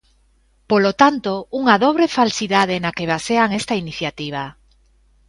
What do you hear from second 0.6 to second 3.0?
Polo tanto, unha dobre falsidade na